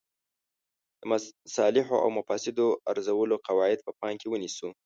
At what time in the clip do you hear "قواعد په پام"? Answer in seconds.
3.47-4.13